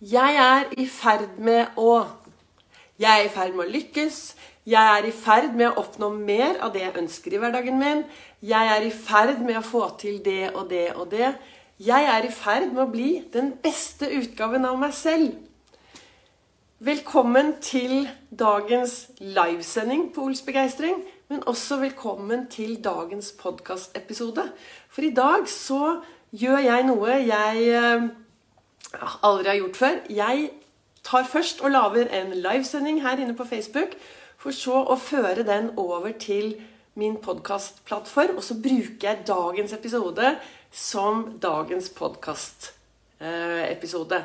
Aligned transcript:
Jeg 0.00 0.34
er 0.36 0.74
i 0.76 0.84
ferd 0.86 1.38
med 1.40 1.72
å 1.80 2.04
Jeg 3.00 3.20
er 3.20 3.24
i 3.24 3.30
ferd 3.32 3.54
med 3.56 3.64
å 3.64 3.72
lykkes. 3.72 4.18
Jeg 4.68 4.98
er 4.98 5.06
i 5.08 5.12
ferd 5.12 5.54
med 5.56 5.70
å 5.70 5.80
oppnå 5.80 6.10
mer 6.12 6.58
av 6.60 6.74
det 6.74 6.82
jeg 6.82 6.98
ønsker 7.00 7.32
i 7.32 7.38
hverdagen 7.40 7.78
min. 7.80 8.02
Jeg 8.44 8.68
er 8.74 8.84
i 8.84 8.90
ferd 8.92 9.40
med 9.40 9.56
å 9.56 9.62
få 9.64 9.86
til 9.96 10.18
det 10.24 10.50
og 10.52 10.68
det 10.68 10.90
og 10.92 11.08
det. 11.14 11.30
Jeg 11.80 12.08
er 12.12 12.28
i 12.28 12.32
ferd 12.32 12.74
med 12.74 12.82
å 12.84 12.92
bli 12.92 13.22
den 13.32 13.54
beste 13.64 14.10
utgaven 14.18 14.68
av 14.68 14.76
meg 14.82 14.92
selv. 14.92 15.32
Velkommen 16.78 17.54
til 17.64 18.04
dagens 18.28 19.08
livesending 19.16 20.10
på 20.12 20.28
Ols 20.28 20.44
begeistring, 20.44 21.00
men 21.32 21.40
også 21.48 21.80
velkommen 21.80 22.50
til 22.52 22.76
dagens 22.84 23.32
podkastepisode. 23.40 24.44
For 24.92 25.08
i 25.08 25.14
dag 25.16 25.48
så 25.48 26.02
gjør 26.36 26.60
jeg 26.68 26.88
noe 26.92 27.16
jeg 27.24 27.68
eh, 27.72 28.08
aldri 28.94 29.48
har 29.48 29.56
gjort 29.60 29.76
før. 29.76 29.94
Jeg 30.10 30.50
tar 31.06 31.24
først 31.30 31.60
og 31.60 31.70
lager 31.70 32.06
en 32.20 32.32
livesending 32.34 33.02
her 33.02 33.18
inne 33.18 33.36
på 33.36 33.44
Facebook, 33.44 33.88
for 34.38 34.50
så 34.54 34.84
å 34.84 34.96
føre 35.00 35.42
den 35.46 35.70
over 35.80 36.12
til 36.20 36.54
min 36.94 37.16
podkastplattform. 37.22 38.36
Og 38.36 38.42
så 38.44 38.54
bruker 38.54 39.08
jeg 39.08 39.26
dagens 39.28 39.72
episode 39.72 40.38
som 40.72 41.38
dagens 41.42 41.88
podkastepisode. 41.96 44.24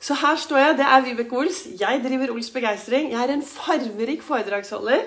Så 0.00 0.14
her 0.14 0.36
står 0.38 0.58
jeg. 0.62 0.76
Det 0.78 0.86
er 0.86 1.00
Vibeke 1.06 1.36
Ols. 1.36 1.66
Jeg 1.80 2.00
driver 2.04 2.30
Ols 2.34 2.50
Begeistring. 2.54 3.12
Jeg 3.12 3.22
er 3.22 3.28
en 3.34 3.42
farverik 3.42 4.22
foredragsholder. 4.22 5.00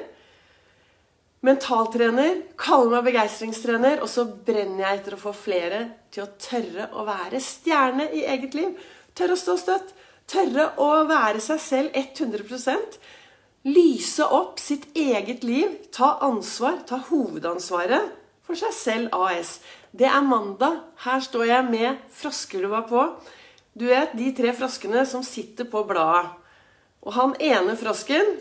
Mentaltrener. 1.45 2.43
Kaller 2.59 2.97
meg 2.97 3.07
begeistringstrener. 3.09 4.01
Og 4.03 4.09
så 4.11 4.25
brenner 4.25 4.85
jeg 4.85 5.01
etter 5.01 5.17
å 5.17 5.21
få 5.21 5.33
flere 5.35 5.81
til 6.13 6.25
å 6.25 6.33
tørre 6.41 6.91
å 6.93 7.05
være 7.07 7.41
stjerne 7.43 8.09
i 8.13 8.25
eget 8.29 8.57
liv. 8.57 8.77
Tørre 9.17 9.37
å 9.37 9.43
stå 9.43 9.57
støtt. 9.59 9.95
Tørre 10.31 10.69
å 10.79 10.91
være 11.09 11.41
seg 11.43 11.59
selv 11.59 11.97
100% 11.97 13.01
Lyse 13.61 14.25
opp 14.25 14.57
sitt 14.59 14.87
eget 14.97 15.43
liv. 15.45 15.75
Ta 15.93 16.15
ansvar. 16.25 16.79
Ta 16.89 16.97
hovedansvaret 17.11 18.09
for 18.45 18.57
seg 18.57 18.73
selv 18.73 19.13
AS. 19.13 19.59
Det 19.93 20.07
er 20.09 20.25
mandag. 20.25 20.79
Her 21.03 21.21
står 21.21 21.45
jeg 21.45 21.67
med 21.69 22.01
froskelua 22.15 22.81
på. 22.89 23.05
Du 23.77 23.85
vet, 23.87 24.15
de 24.17 24.31
tre 24.35 24.53
froskene 24.55 25.05
som 25.07 25.23
sitter 25.23 25.69
på 25.69 25.83
bladet. 25.87 26.33
Og 27.01 27.13
han 27.15 27.35
ene 27.41 27.73
frosken, 27.79 28.35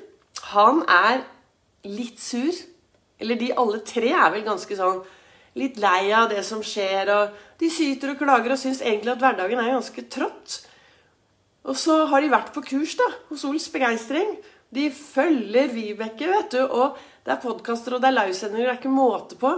han 0.53 0.83
er 0.89 1.23
litt 1.87 2.21
sur. 2.21 2.53
Eller 3.21 3.39
de 3.41 3.53
alle 3.53 3.83
tre 3.87 4.13
er 4.13 4.33
vel 4.35 4.47
ganske 4.47 4.77
sånn 4.77 5.03
litt 5.59 5.81
lei 5.83 6.11
av 6.15 6.29
det 6.31 6.43
som 6.47 6.63
skjer. 6.65 7.11
og 7.15 7.61
De 7.61 7.71
syter 7.73 8.15
og 8.15 8.21
klager 8.23 8.55
og 8.55 8.61
syns 8.61 8.83
egentlig 8.85 9.15
at 9.15 9.23
hverdagen 9.23 9.61
er 9.61 9.75
ganske 9.75 10.07
trått. 10.13 10.61
Og 11.69 11.77
så 11.77 12.05
har 12.09 12.23
de 12.23 12.33
vært 12.33 12.55
på 12.55 12.63
kurs 12.65 12.97
da, 12.97 13.09
hos 13.29 13.45
Ols 13.49 13.69
Begeistring. 13.73 14.39
De 14.73 14.87
følger 14.95 15.73
Vibeke, 15.75 16.31
vet 16.31 16.55
du. 16.55 16.63
Og 16.65 16.97
det 17.27 17.35
er 17.35 17.43
podkaster 17.43 17.97
og 17.97 18.03
det 18.03 18.11
er 18.11 18.17
livesendinger. 18.17 18.69
Det 18.69 18.73
er 18.73 18.81
ikke 18.81 18.95
måte 18.95 19.39
på. 19.41 19.53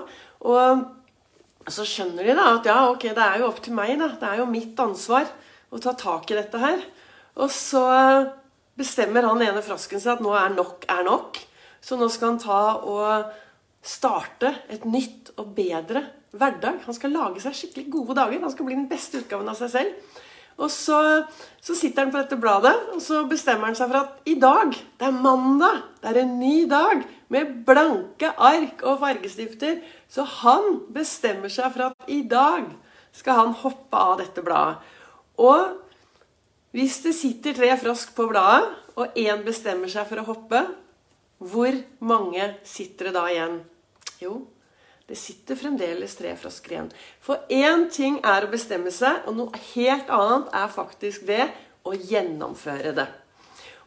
Og 0.48 1.70
så 1.70 1.86
skjønner 1.86 2.26
de 2.26 2.34
da 2.34 2.48
at 2.56 2.66
ja, 2.66 2.78
ok, 2.90 3.06
det 3.14 3.26
er 3.28 3.42
jo 3.42 3.50
opp 3.52 3.62
til 3.62 3.76
meg. 3.76 3.94
da. 4.00 4.10
Det 4.18 4.30
er 4.30 4.42
jo 4.42 4.50
mitt 4.50 4.80
ansvar 4.82 5.28
å 5.72 5.80
ta 5.80 5.94
tak 5.98 6.32
i 6.32 6.38
dette 6.40 6.58
her. 6.58 6.82
Og 7.38 7.52
så 7.52 7.84
bestemmer 8.78 9.28
han 9.28 9.44
ene 9.44 9.62
frosken 9.64 10.00
seg 10.00 10.16
at 10.16 10.24
nå 10.24 10.32
er 10.36 10.52
nok 10.56 10.88
er 10.90 11.06
nok. 11.06 11.38
Så 11.82 11.98
nå 11.98 12.08
skal 12.12 12.32
han 12.32 12.42
ta 12.42 12.60
og 12.88 13.30
starte 13.82 14.52
et 14.70 14.84
nytt 14.86 15.32
og 15.36 15.54
bedre 15.56 16.04
hverdag. 16.32 16.82
Han 16.86 16.96
skal 16.96 17.14
lage 17.14 17.42
seg 17.42 17.56
skikkelig 17.58 17.88
gode 17.92 18.16
dager. 18.18 18.42
Han 18.42 18.52
skal 18.54 18.68
bli 18.68 18.78
den 18.78 18.90
beste 18.90 19.22
utgaven 19.22 19.50
av 19.50 19.58
seg 19.58 19.72
selv. 19.74 20.20
Og 20.60 20.68
så, 20.70 20.98
så, 21.64 21.74
sitter 21.74 22.04
han 22.04 22.12
på 22.12 22.20
dette 22.20 22.36
bladet, 22.38 22.74
og 22.92 23.00
så 23.02 23.22
bestemmer 23.28 23.70
han 23.70 23.76
seg 23.78 23.88
for 23.88 24.02
at 24.02 24.28
i 24.28 24.34
dag, 24.38 24.74
det 25.00 25.06
er 25.08 25.16
mandag, 25.16 25.80
det 26.02 26.10
er 26.10 26.20
en 26.22 26.34
ny 26.38 26.56
dag 26.70 27.06
med 27.32 27.54
blanke 27.66 28.34
ark 28.36 28.84
og 28.84 29.00
fargestifter. 29.00 29.80
Så 30.12 30.26
han 30.42 30.82
bestemmer 30.92 31.52
seg 31.52 31.72
for 31.72 31.88
at 31.88 32.12
i 32.12 32.20
dag 32.28 32.68
skal 33.16 33.40
han 33.40 33.56
hoppe 33.64 34.04
av 34.12 34.18
dette 34.20 34.44
bladet. 34.44 34.76
Og 35.40 35.80
hvis 36.76 37.00
det 37.04 37.16
sitter 37.16 37.56
tre 37.56 37.72
frosk 37.80 38.14
på 38.16 38.28
bladet, 38.30 38.68
og 38.92 39.16
én 39.16 39.40
bestemmer 39.44 39.88
seg 39.88 40.04
for 40.04 40.20
å 40.20 40.26
hoppe, 40.28 40.66
hvor 41.42 41.76
mange 42.04 42.44
sitter 42.68 43.08
det 43.08 43.16
da 43.16 43.24
igjen? 43.32 43.54
Jo, 44.22 44.38
det 45.08 45.18
sitter 45.18 45.58
fremdeles 45.58 46.14
tre 46.16 46.32
frosker 46.38 46.76
igjen. 46.76 46.90
For 47.20 47.42
én 47.52 47.88
ting 47.92 48.20
er 48.24 48.46
å 48.46 48.52
bestemme 48.52 48.92
seg, 48.94 49.26
og 49.26 49.36
noe 49.36 49.62
helt 49.72 50.10
annet 50.14 50.52
er 50.62 50.72
faktisk 50.72 51.26
det 51.28 51.46
å 51.84 51.94
gjennomføre 51.96 52.94
det. 52.96 53.08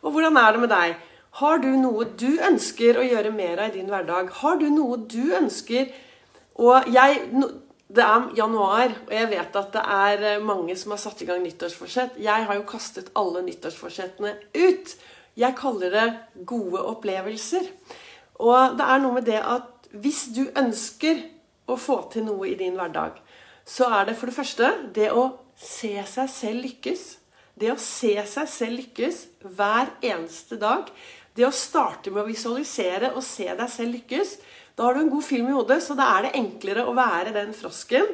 Og 0.04 0.12
hvordan 0.14 0.38
er 0.38 0.52
det 0.54 0.64
med 0.66 0.74
deg? 0.74 0.98
Har 1.40 1.60
du 1.60 1.70
noe 1.80 2.06
du 2.16 2.38
ønsker 2.48 3.00
å 3.00 3.04
gjøre 3.04 3.32
mer 3.36 3.64
av 3.64 3.72
i 3.72 3.80
din 3.80 3.90
hverdag? 3.92 4.30
Har 4.42 4.60
du 4.60 4.68
noe 4.72 5.02
du 5.04 5.34
ønsker 5.36 5.92
Og 6.56 6.88
jeg 6.88 7.26
Det 7.96 8.02
er 8.02 8.30
januar, 8.38 8.94
og 9.06 9.12
jeg 9.14 9.28
vet 9.30 9.58
at 9.60 9.68
det 9.76 9.82
er 9.96 10.40
mange 10.42 10.74
som 10.76 10.96
har 10.96 10.98
satt 10.98 11.20
i 11.22 11.28
gang 11.28 11.44
nyttårsforsett. 11.44 12.16
Jeg 12.18 12.48
har 12.48 12.58
jo 12.58 12.64
kastet 12.66 13.12
alle 13.14 13.44
nyttårsforsettene 13.46 14.32
ut. 14.56 14.96
Jeg 15.38 15.58
kaller 15.60 15.94
det 15.94 16.06
gode 16.50 16.82
opplevelser. 16.82 17.68
Og 18.42 18.74
det 18.80 18.88
er 18.90 19.04
noe 19.04 19.20
med 19.20 19.30
det 19.30 19.38
at 19.38 19.75
hvis 20.02 20.28
du 20.36 20.46
ønsker 20.58 21.22
å 21.72 21.78
få 21.80 22.02
til 22.14 22.28
noe 22.28 22.50
i 22.52 22.58
din 22.60 22.76
hverdag, 22.78 23.18
så 23.66 23.90
er 23.98 24.10
det 24.10 24.18
for 24.20 24.30
det 24.30 24.38
første 24.38 24.72
det 24.96 25.10
å 25.12 25.28
se 25.58 25.96
seg 26.10 26.30
selv 26.30 26.66
lykkes. 26.68 27.06
Det 27.56 27.72
å 27.72 27.80
se 27.80 28.14
seg 28.28 28.50
selv 28.52 28.82
lykkes 28.82 29.22
hver 29.56 29.94
eneste 30.04 30.60
dag. 30.62 30.90
Det 31.36 31.48
å 31.48 31.56
starte 31.56 32.12
med 32.12 32.24
å 32.24 32.30
visualisere 32.30 33.14
og 33.16 33.24
se 33.26 33.48
deg 33.48 33.72
selv 33.72 33.96
lykkes. 33.96 34.38
Da 34.76 34.86
har 34.86 34.96
du 34.96 35.06
en 35.06 35.12
god 35.12 35.24
film 35.24 35.50
i 35.50 35.56
hodet, 35.56 35.82
så 35.84 35.96
da 35.96 36.10
er 36.18 36.28
det 36.28 36.36
enklere 36.40 36.84
å 36.84 36.96
være 36.96 37.34
den 37.36 37.56
frosken 37.56 38.08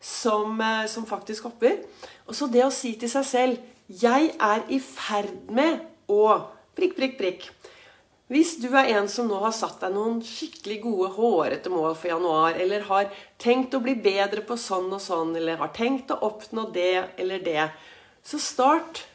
som, 0.00 0.60
eh, 0.60 0.86
som 0.86 1.06
faktisk 1.06 1.46
hopper. 1.46 1.78
Og 2.26 2.34
så 2.34 2.50
det 2.50 2.64
å 2.66 2.74
si 2.74 2.94
til 2.94 3.08
seg 3.08 3.24
selv 3.24 3.58
'Jeg 3.88 4.34
er 4.38 4.64
i 4.68 4.78
ferd 4.78 5.50
med 5.50 5.80
å 6.08 6.44
prikk, 6.76 6.96
prikk, 6.96 7.18
prikk'. 7.18 7.50
Hvis 8.28 8.58
du 8.60 8.68
er 8.76 8.90
en 8.92 9.06
som 9.08 9.28
nå 9.28 9.38
har 9.40 9.54
satt 9.56 9.80
deg 9.80 9.94
noen 9.94 10.18
skikkelig 10.24 10.82
gode, 10.82 11.06
hårete 11.16 11.70
mål 11.72 11.94
for 11.96 12.10
januar, 12.10 12.58
eller 12.60 12.84
har 12.90 13.06
tenkt 13.40 13.72
å 13.72 13.80
bli 13.80 13.94
bedre 14.04 14.42
på 14.44 14.58
sånn 14.60 14.90
og 14.92 15.00
sånn, 15.00 15.32
eller 15.38 15.56
har 15.62 15.72
tenkt 15.72 16.12
å 16.12 16.20
oppnå 16.28 16.66
det 16.74 17.06
eller 17.16 17.40
det, 17.44 17.70
så 18.20 18.40
start 18.42 19.06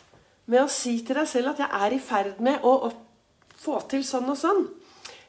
med 0.50 0.64
å 0.64 0.72
si 0.72 0.96
til 1.06 1.20
deg 1.20 1.30
selv 1.30 1.54
at 1.54 1.60
'jeg 1.60 1.70
er 1.86 1.94
i 1.94 2.00
ferd 2.00 2.42
med 2.42 2.60
å 2.64 2.92
få 3.56 3.80
til 3.88 4.04
sånn 4.04 4.30
og 4.30 4.38
sånn'. 4.38 4.68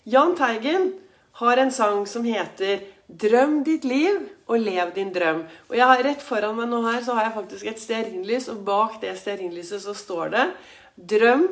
Jahn 0.07 0.35
Teigen 0.35 0.93
har 1.41 1.57
en 1.59 1.71
sang 1.71 2.07
som 2.07 2.25
heter 2.25 2.81
'Drøm 3.09 3.65
ditt 3.65 3.85
liv 3.85 4.31
og 4.49 4.61
lev 4.61 4.95
din 4.95 5.13
drøm'. 5.13 5.45
Og 5.69 5.77
jeg 5.77 5.87
har 5.87 6.03
Rett 6.03 6.23
foran 6.23 6.57
meg 6.57 6.69
nå 6.69 6.83
her 6.91 7.03
så 7.03 7.15
har 7.15 7.25
jeg 7.25 7.35
faktisk 7.35 7.67
et 7.67 7.79
stearinlys, 7.79 8.49
og 8.49 8.65
bak 8.65 9.01
det 9.01 9.19
stearinlyset 9.19 9.83
så 9.83 9.95
står 9.95 10.31
det 10.31 10.53
'Drøm 10.97 11.49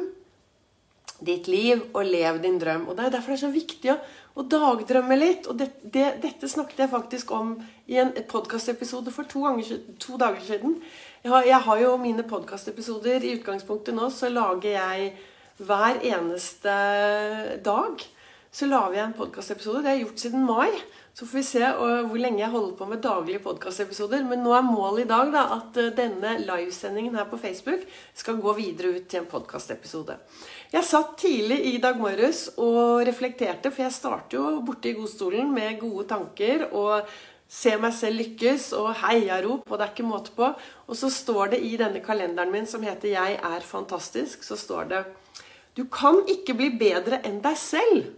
ditt 1.26 1.48
liv 1.50 1.82
og 1.92 2.06
lev 2.06 2.40
din 2.42 2.58
drøm. 2.60 2.88
Og 2.88 2.96
Det 2.96 3.04
er 3.06 3.14
derfor 3.16 3.32
det 3.32 3.38
er 3.38 3.44
så 3.46 3.52
viktig 3.52 3.92
å, 3.92 3.98
å 4.38 4.46
dagdrømme 4.54 5.18
litt. 5.18 5.48
Og 5.50 5.58
det, 5.58 5.68
det, 5.82 6.06
dette 6.22 6.50
snakket 6.50 6.84
jeg 6.84 6.92
faktisk 6.92 7.34
om 7.36 7.54
i 7.90 7.98
en 8.02 8.14
podkastepisode 8.30 9.12
for 9.14 9.28
to, 9.30 9.44
ganger, 9.46 9.82
to, 10.02 10.16
dager 10.20 10.42
siden. 10.46 10.78
Jeg 11.24 11.34
har, 11.34 11.46
jeg 11.48 11.60
har 11.66 11.84
jo 11.84 11.92
mine 12.02 12.26
podkastepisoder 12.28 13.24
i 13.24 13.36
utgangspunktet 13.38 13.96
nå, 13.96 14.08
så 14.10 14.32
lager 14.32 14.74
jeg 14.76 15.12
hver 15.62 16.00
eneste 16.02 16.74
dag 17.62 18.02
så 18.52 18.66
lager 18.68 18.98
jeg 18.98 19.06
en 19.06 19.14
podkastepisode. 19.16 19.80
Det 19.80 19.88
har 19.88 19.94
jeg 19.96 20.04
gjort 20.04 20.22
siden 20.26 20.42
mai. 20.44 20.82
Så 21.16 21.24
får 21.24 21.38
vi 21.38 21.44
se 21.44 21.68
hvor 21.72 22.20
lenge 22.20 22.42
jeg 22.42 22.52
holder 22.52 22.74
på 22.76 22.88
med 22.90 23.00
daglige 23.04 23.40
podkastepisoder. 23.44 24.26
Men 24.28 24.44
nå 24.44 24.52
er 24.52 24.66
målet 24.66 25.06
i 25.06 25.08
dag 25.08 25.32
da, 25.32 25.44
at 25.56 25.78
eh, 25.80 25.88
denne 25.96 26.34
livesendingen 26.42 27.16
her 27.16 27.30
på 27.30 27.40
Facebook 27.40 27.86
skal 28.16 28.40
gå 28.44 28.54
videre 28.60 28.92
ut 28.98 29.08
til 29.08 29.22
en 29.22 29.30
podkastepisode. 29.30 30.18
Jeg 30.72 30.88
satt 30.88 31.16
tidlig 31.24 31.62
i 31.72 31.74
dag 31.80 31.96
morges 32.00 32.44
og 32.60 33.06
reflekterte, 33.08 33.72
for 33.72 33.86
jeg 33.86 33.96
starter 33.96 34.36
jo 34.36 34.60
borte 34.68 34.92
i 34.92 34.96
godstolen 35.00 35.48
med 35.52 35.80
gode 35.80 36.04
tanker 36.12 36.68
og 36.68 37.08
ser 37.48 37.80
meg 37.80 37.96
selv 37.96 38.20
lykkes 38.20 38.70
og 38.76 38.94
heiarop, 39.00 39.64
og 39.64 39.76
det 39.78 39.86
er 39.86 39.96
ikke 39.96 40.08
måte 40.12 40.36
på. 40.36 40.52
Og 40.88 40.96
så 40.96 41.08
står 41.12 41.56
det 41.56 41.64
i 41.64 41.78
denne 41.80 42.04
kalenderen 42.04 42.52
min 42.52 42.68
som 42.68 42.84
heter 42.84 43.16
'Jeg 43.16 43.40
er 43.40 43.60
fantastisk', 43.64 44.44
så 44.44 44.56
står 44.56 44.88
det 44.88 45.04
Du 45.76 45.84
kan 45.84 46.20
ikke 46.28 46.54
bli 46.54 46.68
bedre 46.76 47.24
enn 47.24 47.40
deg 47.40 47.56
selv, 47.56 48.12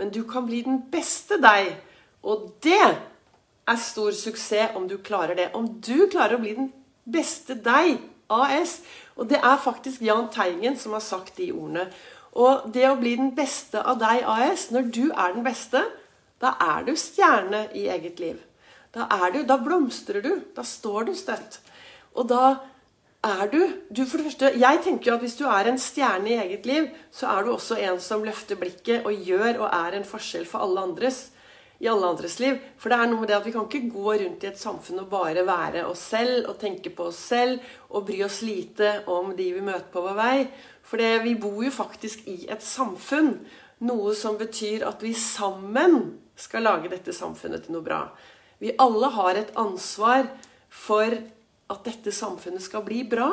men 0.00 0.10
du 0.10 0.24
kan 0.24 0.48
bli 0.48 0.64
den 0.64 0.80
beste 0.90 1.36
deg 1.42 1.74
og 2.22 2.50
det 2.64 2.80
er 2.80 3.80
stor 3.80 4.12
suksess 4.16 4.76
om 4.76 4.88
du 4.88 4.98
klarer 4.98 5.36
det. 5.36 5.50
Om 5.56 5.68
du 5.80 6.06
klarer 6.12 6.36
å 6.36 6.42
bli 6.42 6.54
den 6.58 6.70
beste 7.08 7.56
deg, 7.56 8.00
AS. 8.30 8.80
Og 9.16 9.30
det 9.30 9.40
er 9.40 9.62
faktisk 9.62 10.02
Jahn 10.04 10.28
Teigen 10.32 10.76
som 10.78 10.94
har 10.96 11.04
sagt 11.04 11.40
de 11.40 11.50
ordene. 11.52 11.88
Og 12.30 12.68
det 12.74 12.86
å 12.90 12.98
bli 13.00 13.16
den 13.18 13.32
beste 13.34 13.80
av 13.80 13.98
deg, 14.02 14.22
AS, 14.28 14.68
når 14.70 14.92
du 14.92 15.04
er 15.10 15.34
den 15.34 15.46
beste, 15.46 15.82
da 16.40 16.54
er 16.62 16.86
du 16.86 16.94
stjerne 16.96 17.66
i 17.76 17.88
eget 17.90 18.20
liv. 18.22 18.38
Da, 18.94 19.06
er 19.22 19.34
du, 19.34 19.42
da 19.46 19.56
blomstrer 19.60 20.22
du. 20.24 20.32
Da 20.54 20.64
står 20.66 21.10
du 21.10 21.14
støtt. 21.16 21.60
Og 22.14 22.28
da 22.30 22.60
er 23.24 23.50
du, 23.52 23.60
du 23.92 24.04
for 24.06 24.16
det 24.16 24.30
første, 24.30 24.52
Jeg 24.56 24.80
tenker 24.84 25.10
jo 25.10 25.16
at 25.18 25.24
hvis 25.24 25.36
du 25.36 25.44
er 25.44 25.68
en 25.68 25.78
stjerne 25.78 26.30
i 26.30 26.38
eget 26.40 26.66
liv, 26.66 26.88
så 27.12 27.26
er 27.26 27.44
du 27.44 27.52
også 27.52 27.76
en 27.76 28.00
som 28.00 28.24
løfter 28.24 28.56
blikket 28.56 29.04
og 29.04 29.12
gjør 29.12 29.60
og 29.60 29.68
er 29.68 29.98
en 29.98 30.08
forskjell 30.08 30.46
for 30.48 30.64
alle 30.64 30.80
andres 30.80 31.28
i 31.80 31.88
alle 31.88 32.08
andres 32.08 32.38
liv. 32.40 32.58
For 32.80 32.92
det 32.92 32.98
er 32.98 33.10
noe 33.10 33.20
med 33.20 33.28
det 33.28 33.36
at 33.38 33.46
vi 33.46 33.52
kan 33.52 33.68
ikke 33.68 33.92
gå 33.92 34.14
rundt 34.22 34.44
i 34.44 34.48
et 34.50 34.60
samfunn 34.60 35.02
og 35.02 35.10
bare 35.12 35.44
være 35.48 35.86
oss 35.88 36.02
selv 36.12 36.48
og 36.48 36.58
tenke 36.60 36.92
på 36.96 37.08
oss 37.08 37.20
selv 37.32 37.60
og 37.90 38.06
bry 38.08 38.20
oss 38.24 38.40
lite 38.44 39.00
om 39.08 39.32
de 39.36 39.50
vi 39.56 39.64
møter 39.64 39.88
på 39.92 40.04
vår 40.04 40.16
vei. 40.16 40.36
For 40.84 41.00
det, 41.00 41.22
vi 41.24 41.36
bor 41.40 41.60
jo 41.64 41.72
faktisk 41.72 42.26
i 42.28 42.46
et 42.50 42.64
samfunn. 42.64 43.34
Noe 43.84 44.12
som 44.16 44.36
betyr 44.36 44.84
at 44.88 45.00
vi 45.04 45.14
sammen 45.16 46.18
skal 46.36 46.66
lage 46.68 46.90
dette 46.92 47.14
samfunnet 47.16 47.64
til 47.64 47.76
noe 47.76 47.84
bra. 47.84 48.02
Vi 48.60 48.74
alle 48.80 49.08
har 49.12 49.40
et 49.40 49.52
ansvar 49.60 50.28
for 50.68 51.16
at 51.70 51.84
dette 51.86 52.12
samfunnet 52.14 52.64
skal 52.64 52.84
bli 52.86 53.04
bra. 53.08 53.30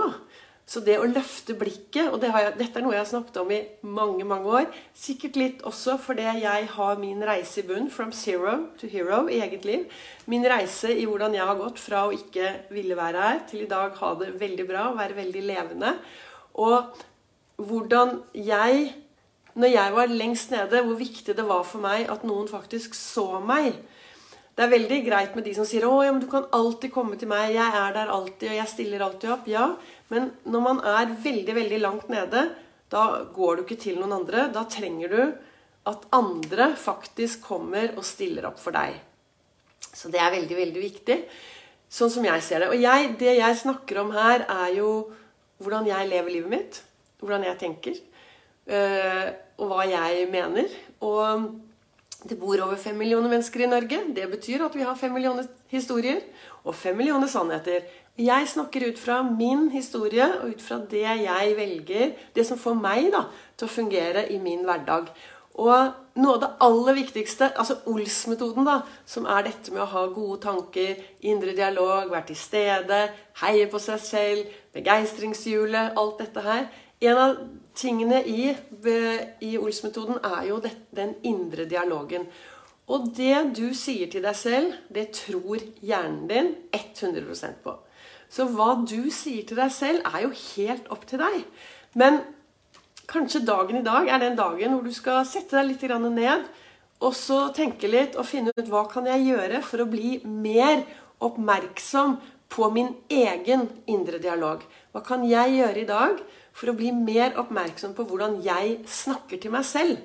Så 0.67 0.81
det 0.83 0.97
å 0.99 1.07
løfte 1.07 1.55
blikket 1.55 2.09
og 2.11 2.19
det 2.19 2.27
jeg, 2.27 2.55
Dette 2.59 2.79
er 2.79 2.83
noe 2.83 2.91
jeg 2.91 2.99
har 2.99 3.07
snakket 3.07 3.37
om 3.39 3.51
i 3.55 3.61
mange 3.87 4.25
mange 4.27 4.51
år. 4.51 4.65
Sikkert 4.91 5.39
litt 5.39 5.61
også 5.67 5.95
fordi 6.03 6.25
jeg 6.41 6.65
har 6.73 6.99
min 6.99 7.23
reise 7.23 7.61
i 7.61 7.67
bunn, 7.69 7.87
from 7.87 8.11
zero 8.11 8.57
to 8.79 8.89
hero, 8.91 9.23
i 9.31 9.39
eget 9.45 9.63
liv. 9.67 9.85
Min 10.27 10.43
reise 10.43 10.91
i 10.91 11.05
hvordan 11.07 11.37
jeg 11.37 11.47
har 11.47 11.59
gått 11.61 11.79
fra 11.79 12.03
å 12.07 12.15
ikke 12.15 12.51
ville 12.75 12.99
være 12.99 13.23
her, 13.23 13.39
til 13.47 13.63
i 13.63 13.69
dag 13.71 13.95
ha 13.95 14.13
det 14.19 14.33
veldig 14.41 14.67
bra 14.67 14.89
være 14.97 15.15
veldig 15.21 15.45
levende. 15.47 15.93
Og 16.59 16.99
hvordan 17.63 18.17
jeg, 18.35 18.91
når 19.55 19.71
jeg 19.71 19.95
var 19.95 20.11
lengst 20.19 20.51
nede, 20.51 20.83
hvor 20.83 20.99
viktig 20.99 21.37
det 21.37 21.47
var 21.47 21.63
for 21.63 21.79
meg 21.87 22.11
at 22.11 22.27
noen 22.27 22.51
faktisk 22.51 22.97
så 22.97 23.39
meg. 23.39 23.71
Det 24.57 24.65
er 24.65 24.71
veldig 24.73 24.97
greit 25.05 25.35
med 25.37 25.45
de 25.45 25.53
som 25.53 25.65
sier 25.69 25.83
'Å, 25.85 26.03
ja, 26.03 26.11
men 26.11 26.21
du 26.21 26.27
kan 26.27 26.47
alltid 26.51 26.91
komme 26.91 27.15
til 27.15 27.29
meg. 27.29 27.53
Jeg 27.53 27.73
er 27.77 27.91
der 27.93 28.09
alltid, 28.09 28.49
og 28.49 28.57
jeg 28.57 28.67
stiller 28.67 29.03
alltid 29.05 29.29
opp.' 29.29 29.47
Ja, 29.47 29.75
men 30.09 30.31
når 30.45 30.61
man 30.61 30.79
er 30.81 31.13
veldig, 31.13 31.53
veldig 31.55 31.79
langt 31.79 32.09
nede, 32.09 32.55
da 32.89 33.23
går 33.35 33.55
du 33.55 33.61
ikke 33.63 33.77
til 33.79 33.99
noen 33.99 34.13
andre. 34.13 34.47
Da 34.51 34.63
trenger 34.63 35.09
du 35.13 35.21
at 35.85 36.07
andre 36.11 36.71
faktisk 36.75 37.43
kommer 37.45 37.93
og 37.95 38.03
stiller 38.03 38.47
opp 38.49 38.57
for 38.59 38.71
deg. 38.71 38.97
Så 39.93 40.09
det 40.09 40.19
er 40.19 40.33
veldig, 40.33 40.57
veldig 40.57 40.81
viktig. 40.81 41.19
Sånn 41.87 42.09
som 42.09 42.25
jeg 42.25 42.41
ser 42.41 42.63
det. 42.63 42.71
Og 42.73 42.81
jeg, 42.81 43.13
det 43.19 43.37
jeg 43.37 43.61
snakker 43.61 44.01
om 44.01 44.11
her, 44.11 44.43
er 44.49 44.73
jo 44.79 44.89
hvordan 45.61 45.85
jeg 45.85 46.09
lever 46.09 46.33
livet 46.33 46.49
mitt. 46.49 46.81
Hvordan 47.21 47.45
jeg 47.45 47.59
tenker. 47.61 48.01
Øh, 48.67 49.27
og 49.61 49.71
hva 49.71 49.85
jeg 49.87 50.27
mener. 50.33 50.67
Og 51.05 51.47
det 52.29 52.39
bor 52.39 52.59
over 52.63 52.75
fem 52.79 52.97
millioner 52.97 53.31
mennesker 53.31 53.63
i 53.63 53.69
Norge. 53.71 54.01
Det 54.15 54.27
betyr 54.31 54.65
at 54.65 54.75
vi 54.75 54.85
har 54.85 54.97
fem 54.99 55.13
millioner 55.15 55.47
historier 55.71 56.19
og 56.63 56.75
fem 56.75 56.97
millioner 56.97 57.29
sannheter. 57.31 57.85
Jeg 58.17 58.49
snakker 58.49 58.87
ut 58.89 58.99
fra 58.99 59.21
min 59.23 59.69
historie 59.69 60.25
og 60.41 60.55
ut 60.55 60.61
fra 60.61 60.79
det 60.91 61.05
jeg 61.05 61.55
velger, 61.57 62.13
det 62.35 62.45
som 62.47 62.59
får 62.59 62.77
meg 62.79 63.11
da, 63.13 63.27
til 63.57 63.67
å 63.67 63.75
fungere 63.75 64.25
i 64.33 64.39
min 64.41 64.65
hverdag. 64.65 65.11
Og 65.57 66.17
noe 66.21 66.33
av 66.35 66.41
det 66.41 66.49
aller 66.61 66.97
viktigste, 66.99 67.49
altså 67.57 67.79
Ols-metoden, 67.89 68.65
da, 68.65 68.81
som 69.09 69.25
er 69.25 69.47
dette 69.47 69.73
med 69.73 69.81
å 69.85 69.89
ha 69.89 70.03
gode 70.13 70.39
tanker, 70.43 70.99
indre 71.25 71.55
dialog, 71.57 72.11
være 72.11 72.27
til 72.29 72.39
stede, 72.41 72.99
heie 73.41 73.69
på 73.69 73.81
seg 73.81 74.03
selv, 74.03 74.57
begeistringshjulet, 74.77 75.97
alt 75.97 76.21
dette 76.21 76.45
her 76.45 76.67
En 77.05 77.17
av 77.21 77.35
tingene 77.77 78.23
i, 78.25 78.51
i 79.45 79.57
Ols-metoden 79.57 80.21
er 80.25 80.47
jo 80.49 80.61
det, 80.63 80.73
den 80.97 81.13
indre 81.27 81.67
dialogen. 81.69 82.25
Og 82.87 83.11
det 83.17 83.51
du 83.57 83.67
sier 83.75 84.09
til 84.09 84.23
deg 84.25 84.37
selv, 84.37 84.77
det 84.89 85.11
tror 85.19 85.61
hjernen 85.83 86.25
din 86.29 86.53
100% 86.73 87.59
på. 87.65 87.75
Så 88.31 88.47
hva 88.51 88.73
du 88.81 89.11
sier 89.13 89.45
til 89.47 89.59
deg 89.59 89.71
selv, 89.71 90.07
er 90.07 90.25
jo 90.25 90.31
helt 90.55 90.87
opp 90.93 91.05
til 91.07 91.21
deg. 91.21 91.43
Men 91.99 92.21
kanskje 93.07 93.45
dagen 93.45 93.79
i 93.79 93.85
dag 93.85 94.09
er 94.09 94.23
den 94.23 94.39
dagen 94.39 94.73
hvor 94.73 94.87
du 94.87 94.95
skal 94.95 95.21
sette 95.27 95.59
deg 95.59 95.69
litt 95.69 95.85
ned 96.07 96.47
og 96.97 97.13
så 97.13 97.51
tenke 97.53 97.89
litt 97.89 98.17
og 98.17 98.25
finne 98.25 98.51
ut 98.57 98.71
hva 98.71 98.87
kan 98.89 99.05
jeg 99.05 99.27
gjøre 99.27 99.61
for 99.61 99.83
å 99.83 99.89
bli 99.89 100.17
mer 100.25 100.81
oppmerksom 101.23 102.17
på 102.49 102.69
min 102.73 102.89
egen 103.11 103.67
indre 103.91 104.19
dialog. 104.23 104.63
Hva 104.91 105.03
kan 105.05 105.25
jeg 105.27 105.59
gjøre 105.59 105.83
i 105.83 105.89
dag 105.89 106.21
for 106.57 106.71
å 106.71 106.77
bli 106.77 106.91
mer 106.95 107.37
oppmerksom 107.37 107.93
på 107.97 108.05
hvordan 108.09 108.39
jeg 108.45 108.79
snakker 108.89 109.41
til 109.41 109.53
meg 109.53 109.65
selv? 109.67 109.99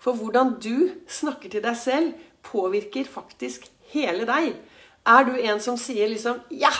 For 0.00 0.16
hvordan 0.16 0.54
du 0.62 0.96
snakker 1.08 1.52
til 1.52 1.64
deg 1.64 1.76
selv, 1.76 2.14
påvirker 2.46 3.04
faktisk 3.04 3.66
hele 3.92 4.24
deg. 4.28 4.54
Er 5.04 5.26
du 5.28 5.36
en 5.36 5.60
som 5.60 5.76
sier 5.76 6.08
liksom 6.08 6.40
'Ja, 6.50 6.72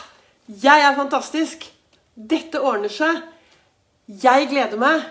jeg 0.49 0.81
er 0.81 0.97
fantastisk. 0.97 1.69
Dette 2.17 2.61
ordner 2.61 2.89
seg. 2.89 3.23
Jeg 4.09 4.49
gleder 4.49 4.77
meg.' 4.77 5.05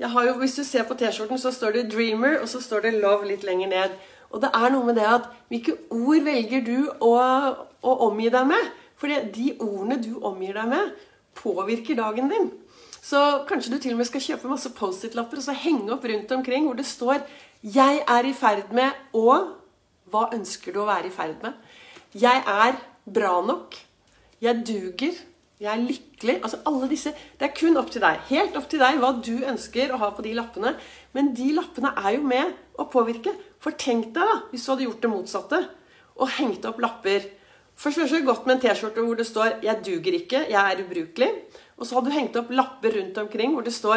Jo, 0.00 0.32
hvis 0.38 0.54
du 0.54 0.64
ser 0.64 0.84
på 0.84 0.94
T-skjorten, 0.94 1.38
så 1.38 1.50
står 1.50 1.72
det 1.72 1.92
'Dreamer', 1.92 2.40
og 2.40 2.48
så 2.48 2.60
står 2.60 2.80
det 2.80 3.00
'Love' 3.02 3.26
litt 3.26 3.42
lenger 3.42 3.68
ned. 3.68 3.90
Og 4.30 4.40
det 4.40 4.50
er 4.54 4.70
noe 4.70 4.84
med 4.84 4.94
det 4.94 5.06
at 5.06 5.28
hvilke 5.48 5.76
ord 5.90 6.22
velger 6.24 6.64
du 6.64 6.90
å, 7.00 7.16
å 7.82 7.96
omgi 8.06 8.28
deg 8.28 8.46
med? 8.46 8.70
For 8.96 9.06
de 9.06 9.56
ordene 9.60 10.02
du 10.02 10.20
omgir 10.22 10.54
deg 10.54 10.68
med, 10.68 10.90
påvirker 11.34 11.96
dagen 11.96 12.28
din. 12.28 12.50
Så 13.00 13.20
kanskje 13.48 13.72
du 13.72 13.78
til 13.80 13.94
og 13.94 14.00
med 14.00 14.08
skal 14.08 14.22
kjøpe 14.24 14.50
masse 14.50 14.70
Post-It-lapper 14.76 15.40
og 15.40 15.46
så 15.46 15.56
henge 15.56 15.88
opp 15.94 16.04
rundt 16.04 16.32
omkring 16.36 16.66
hvor 16.68 16.76
det 16.76 16.86
står 16.86 17.24
'Jeg 17.62 18.04
er 18.08 18.24
i 18.24 18.32
ferd 18.32 18.72
med 18.72 18.92
å' 19.14 19.56
Hva 20.10 20.28
ønsker 20.34 20.72
du 20.72 20.80
å 20.82 20.88
være 20.88 21.06
i 21.06 21.14
ferd 21.14 21.42
med? 21.42 21.52
Jeg 22.14 22.42
er 22.46 22.78
bra 23.06 23.40
nok. 23.46 23.76
Jeg 24.42 24.66
duger. 24.66 25.14
Jeg 25.60 25.70
er 25.70 25.84
lykkelig. 25.84 26.36
Altså 26.42 26.58
alle 26.66 26.88
disse, 26.88 27.12
Det 27.38 27.46
er 27.46 27.54
kun 27.60 27.76
opp 27.76 27.90
til 27.90 28.00
deg. 28.00 28.18
Helt 28.28 28.56
opp 28.56 28.68
til 28.68 28.80
deg 28.80 28.98
hva 28.98 29.12
du 29.22 29.44
ønsker 29.44 29.92
å 29.92 29.98
ha 30.00 30.10
på 30.10 30.22
de 30.22 30.32
lappene. 30.34 30.74
Men 31.12 31.34
de 31.34 31.52
lappene 31.52 31.92
er 31.96 32.16
jo 32.16 32.22
med 32.22 32.54
å 32.78 32.88
påvirke. 32.90 33.34
For 33.60 33.70
tenk 33.70 34.14
deg 34.14 34.24
da, 34.24 34.40
hvis 34.50 34.64
du 34.64 34.72
hadde 34.72 34.86
gjort 34.88 35.02
det 35.02 35.10
motsatte 35.10 35.60
og 36.16 36.32
hengt 36.38 36.64
opp 36.64 36.80
lapper. 36.80 37.28
Først 37.80 37.96
det 38.12 38.24
godt 38.26 38.44
med 38.44 38.58
en 38.58 38.60
T-skjorte 38.60 39.00
hvor 39.00 39.16
det 39.16 39.26
står 39.26 39.62
'Jeg 39.62 39.84
duger 39.84 40.12
ikke. 40.12 40.46
Jeg 40.50 40.72
er 40.72 40.82
ubrukelig'. 40.84 41.40
Og 41.78 41.86
så 41.86 41.94
hadde 41.94 42.10
du 42.10 42.18
hengt 42.18 42.36
opp 42.36 42.50
lapper 42.50 42.92
rundt 42.92 43.18
omkring 43.18 43.52
hvor 43.54 43.64
det 43.64 43.72
står 43.72 43.96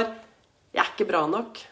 'Jeg 0.74 0.84
er 0.84 0.94
ikke 0.96 1.12
bra 1.12 1.28
nok'. 1.28 1.66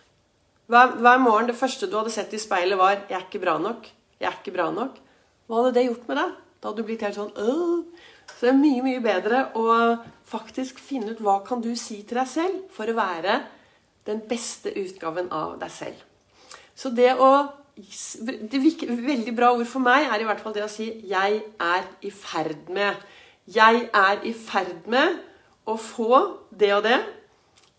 Hver, 0.68 0.88
hver 1.00 1.18
morgen 1.18 1.48
det 1.48 1.56
første 1.56 1.88
du 1.88 1.98
hadde 1.98 2.12
sett 2.12 2.34
i 2.34 2.38
speilet, 2.38 2.78
var 2.78 2.92
'Jeg 3.10 3.16
er 3.16 3.26
ikke 3.28 3.40
bra 3.40 3.58
nok'. 3.58 3.88
Jeg 4.20 4.28
er 4.28 4.38
ikke 4.38 4.58
bra 4.58 4.72
nok. 4.72 5.00
Hva 5.48 5.56
hadde 5.56 5.74
det 5.74 5.88
gjort 5.88 6.08
med 6.08 6.18
deg? 6.18 6.32
Da 6.62 6.68
hadde 6.68 6.78
du 6.78 6.84
blitt 6.84 7.02
helt 7.02 7.16
sånn 7.16 7.38
Åh! 7.38 7.84
Så 8.28 8.46
det 8.46 8.50
er 8.50 8.60
mye, 8.60 8.84
mye 8.84 9.02
bedre 9.02 9.40
å 9.56 10.04
faktisk 10.26 10.80
finne 10.80 11.12
ut 11.12 11.20
hva 11.20 11.40
kan 11.46 11.62
du 11.62 11.76
si 11.76 12.04
til 12.04 12.18
deg 12.18 12.28
selv 12.28 12.62
for 12.72 12.86
å 12.88 12.96
være 12.98 13.42
den 14.06 14.22
beste 14.30 14.72
utgaven 14.78 15.32
av 15.32 15.60
deg 15.60 15.72
selv. 15.72 15.96
Så 16.76 16.90
det 16.96 17.16
å 17.20 17.61
det 17.82 18.62
Veldig 18.90 19.34
bra 19.36 19.52
ord 19.56 19.66
for 19.70 19.84
meg 19.84 20.08
er 20.08 20.22
i 20.22 20.28
hvert 20.28 20.42
fall 20.44 20.54
det 20.54 20.64
å 20.64 20.70
si 20.70 20.88
'jeg 21.08 21.44
er 21.60 21.84
i 22.02 22.12
ferd 22.12 22.70
med'. 22.70 22.96
Jeg 23.48 23.90
er 23.94 24.22
i 24.24 24.34
ferd 24.34 24.88
med 24.88 25.20
å 25.68 25.78
få 25.78 26.38
det 26.52 26.74
og 26.74 26.84
det. 26.84 27.00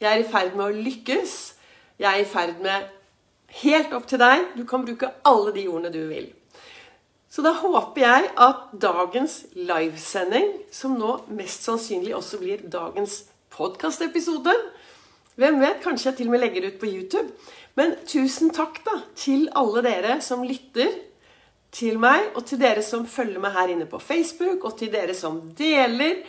Jeg 0.00 0.12
er 0.12 0.24
i 0.24 0.30
ferd 0.30 0.56
med 0.56 0.66
å 0.66 0.82
lykkes. 0.82 1.54
Jeg 1.98 2.14
er 2.14 2.20
i 2.20 2.24
ferd 2.24 2.60
med 2.60 2.88
Helt 3.52 3.92
opp 3.92 4.06
til 4.08 4.18
deg. 4.18 4.46
Du 4.56 4.64
kan 4.64 4.84
bruke 4.84 5.10
alle 5.28 5.52
de 5.52 5.66
ordene 5.68 5.92
du 5.92 6.06
vil. 6.08 6.32
Så 7.28 7.42
da 7.44 7.52
håper 7.52 8.00
jeg 8.00 8.30
at 8.36 8.56
dagens 8.80 9.46
livesending, 9.52 10.52
som 10.72 10.96
nå 10.96 11.18
mest 11.28 11.62
sannsynlig 11.64 12.14
også 12.16 12.40
blir 12.40 12.64
dagens 12.68 13.24
podkastepisode 13.52 14.54
Hvem 15.40 15.62
vet, 15.62 15.78
kanskje 15.80 16.10
jeg 16.10 16.16
til 16.16 16.28
og 16.28 16.34
med 16.34 16.42
legger 16.42 16.66
ut 16.68 16.74
på 16.80 16.90
YouTube. 16.90 17.30
Men 17.78 17.96
tusen 18.08 18.52
takk 18.52 18.82
da 18.84 18.98
til 19.16 19.48
alle 19.56 19.82
dere 19.84 20.18
som 20.24 20.44
lytter 20.44 20.92
til 21.72 21.96
meg, 22.00 22.34
og 22.36 22.44
til 22.48 22.60
dere 22.60 22.84
som 22.84 23.06
følger 23.08 23.40
meg 23.40 23.54
her 23.56 23.72
inne 23.72 23.88
på 23.88 24.00
Facebook, 24.02 24.66
og 24.68 24.76
til 24.78 24.92
dere 24.92 25.16
som 25.16 25.40
deler, 25.56 26.20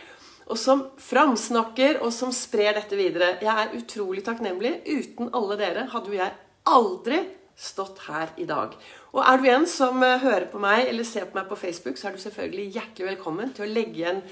og 0.48 0.58
som 0.60 0.86
framsnakker, 1.00 2.00
og 2.04 2.12
som 2.12 2.32
sprer 2.32 2.76
dette 2.76 2.96
videre. 2.96 3.36
Jeg 3.44 3.52
er 3.52 3.76
utrolig 3.76 4.24
takknemlig. 4.24 4.78
Uten 4.88 5.32
alle 5.36 5.56
dere 5.60 5.86
hadde 5.92 6.12
jo 6.12 6.18
jeg 6.18 6.32
aldri 6.68 7.20
stått 7.56 8.00
her 8.08 8.32
i 8.40 8.46
dag. 8.48 8.72
Og 9.14 9.20
er 9.22 9.38
du 9.38 9.48
en 9.52 9.66
som 9.70 10.02
eh, 10.02 10.18
hører 10.24 10.48
på 10.50 10.58
meg 10.62 10.88
eller 10.88 11.06
ser 11.06 11.28
på 11.28 11.38
meg 11.38 11.46
på 11.48 11.58
Facebook, 11.60 12.00
så 12.00 12.08
er 12.08 12.16
du 12.16 12.22
selvfølgelig 12.24 12.72
hjertelig 12.74 13.10
velkommen 13.12 13.52
til 13.54 13.66
å 13.66 13.70
legge 13.70 14.00
igjen 14.00 14.22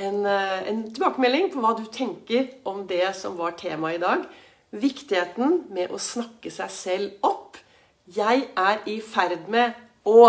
en, 0.00 0.22
eh, 0.24 0.62
en 0.70 0.86
tilbakemelding 0.88 1.50
på 1.52 1.60
hva 1.60 1.74
du 1.76 1.84
tenker 1.92 2.48
om 2.68 2.86
det 2.88 3.10
som 3.18 3.36
var 3.38 3.58
temaet 3.60 3.98
i 3.98 4.04
dag. 4.06 4.24
Viktigheten 4.70 5.64
med 5.74 5.90
å 5.90 5.98
snakke 5.98 6.50
seg 6.54 6.70
selv 6.70 7.26
opp. 7.26 7.58
Jeg 8.06 8.46
er 8.58 8.82
i 8.90 9.00
ferd 9.02 9.48
med 9.50 9.74
å 10.06 10.22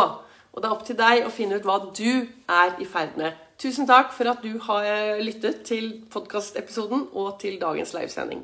Og 0.52 0.60
det 0.60 0.68
er 0.68 0.74
opp 0.76 0.82
til 0.84 0.98
deg 1.00 1.22
å 1.24 1.30
finne 1.32 1.56
ut 1.56 1.64
hva 1.64 1.78
du 1.96 2.28
er 2.52 2.74
i 2.84 2.86
ferd 2.86 3.14
med. 3.16 3.38
Tusen 3.56 3.88
takk 3.88 4.12
for 4.12 4.28
at 4.28 4.42
du 4.44 4.58
har 4.66 5.22
lyttet 5.24 5.62
til 5.64 6.02
podkastepisoden 6.12 7.06
og 7.14 7.38
til 7.40 7.56
dagens 7.62 7.94
livesending. 7.96 8.42